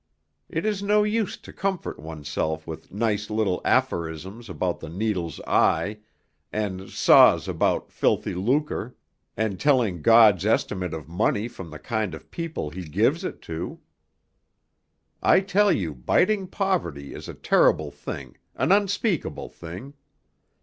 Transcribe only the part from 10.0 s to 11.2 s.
God's estimate of